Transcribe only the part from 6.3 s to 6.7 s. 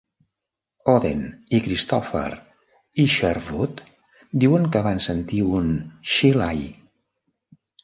Lai!